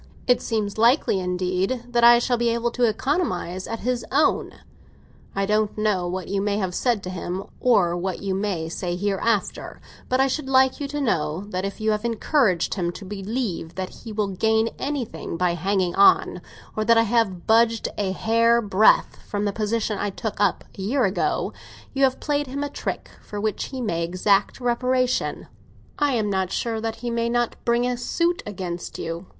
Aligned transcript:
It 0.25 0.41
seems 0.41 0.79
likely, 0.79 1.19
indeed, 1.19 1.83
that 1.89 2.03
I 2.03 2.17
shall 2.17 2.35
be 2.37 2.49
able 2.49 2.71
to 2.71 2.85
economise 2.85 3.67
at 3.67 3.81
his 3.81 4.03
own. 4.11 4.53
I 5.35 5.45
don't 5.45 5.77
know 5.77 6.07
what 6.07 6.27
you 6.27 6.41
may 6.41 6.57
have 6.57 6.73
said 6.73 7.03
to 7.03 7.11
him, 7.11 7.43
or 7.59 7.95
what 7.95 8.19
you 8.19 8.33
may 8.33 8.67
say 8.67 8.95
hereafter; 8.95 9.79
but 10.09 10.19
I 10.19 10.25
should 10.25 10.49
like 10.49 10.79
you 10.79 10.87
to 10.87 10.99
know 10.99 11.41
that 11.49 11.65
if 11.65 11.79
you 11.79 11.91
have 11.91 12.03
encouraged 12.03 12.73
him 12.73 12.91
to 12.93 13.05
believe 13.05 13.75
that 13.75 13.89
he 14.01 14.11
will 14.11 14.29
gain 14.29 14.69
anything 14.79 15.37
by 15.37 15.53
hanging 15.53 15.93
on, 15.93 16.41
or 16.75 16.83
that 16.83 16.97
I 16.97 17.03
have 17.03 17.45
budged 17.45 17.87
a 17.95 18.11
hair's 18.11 18.67
breadth 18.67 19.17
from 19.27 19.45
the 19.45 19.53
position 19.53 19.99
I 19.99 20.09
took 20.09 20.39
up 20.41 20.63
a 20.79 20.81
year 20.81 21.05
ago, 21.05 21.53
you 21.93 22.05
have 22.05 22.19
played 22.19 22.47
him 22.47 22.63
a 22.63 22.69
trick 22.69 23.11
for 23.21 23.39
which 23.39 23.65
he 23.65 23.81
may 23.81 24.03
exact 24.03 24.59
reparation. 24.59 25.45
I'm 25.99 26.31
not 26.31 26.51
sure 26.51 26.81
that 26.81 26.95
he 26.95 27.11
may 27.11 27.29
not 27.29 27.55
bring 27.65 27.85
a 27.85 27.97
suit 27.97 28.41
against 28.47 28.97
you. 28.97 29.27